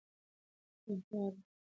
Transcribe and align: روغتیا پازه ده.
روغتیا 0.85 0.99
پازه 1.09 1.29
ده. 1.31 1.41